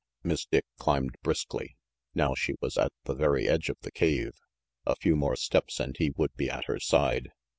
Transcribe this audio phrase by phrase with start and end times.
[0.23, 1.75] Miss Dick climbed briskly.
[2.15, 4.33] Now she was at the very edge of the cave.
[4.83, 7.29] A few more steps and he would be at her side.